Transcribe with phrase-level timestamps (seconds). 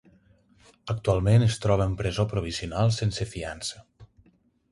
[0.93, 3.85] Actualment es troba en presó provisional sense fiança.